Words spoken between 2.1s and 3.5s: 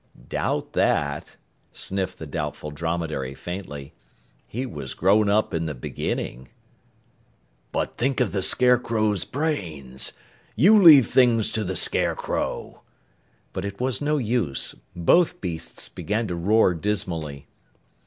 the Doubtful Dromedary